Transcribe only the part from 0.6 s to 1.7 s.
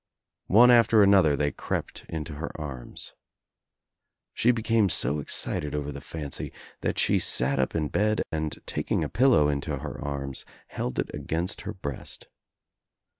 after another they